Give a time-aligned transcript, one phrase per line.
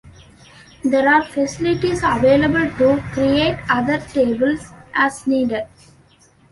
[0.83, 5.67] There are facilities available to create other tables as needed.